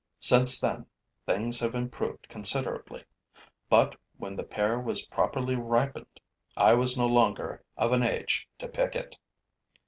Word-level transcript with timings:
Since 0.17 0.59
then, 0.59 0.87
things 1.27 1.59
have 1.59 1.75
improved 1.75 2.27
considerably; 2.27 3.03
but, 3.69 3.95
when 4.17 4.35
the 4.35 4.41
pear 4.41 4.79
was 4.79 5.05
properly 5.05 5.55
ripened, 5.55 6.19
I 6.57 6.73
was 6.73 6.97
no 6.97 7.05
longer 7.05 7.63
of 7.77 7.93
an 7.93 8.01
age 8.01 8.49
to 8.57 8.67
pick 8.67 8.95
it. 8.95 9.15